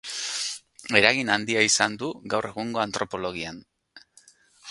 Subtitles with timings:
[0.99, 3.63] Eragin handia izan du gaur egungo antropologian.